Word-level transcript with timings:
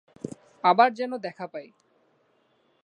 আবার 0.63 0.89
যেন 0.93 1.11
দেখা 1.17 1.45
পাই। 1.47 1.67